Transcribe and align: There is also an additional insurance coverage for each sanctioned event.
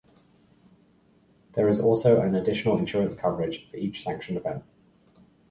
There 1.53 1.69
is 1.69 1.79
also 1.79 2.21
an 2.21 2.33
additional 2.33 2.79
insurance 2.79 3.13
coverage 3.13 3.69
for 3.69 3.77
each 3.77 4.01
sanctioned 4.01 4.39
event. 4.39 4.63